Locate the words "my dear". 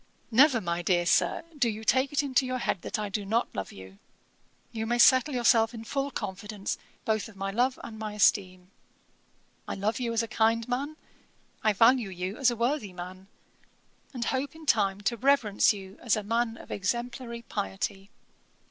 0.59-1.05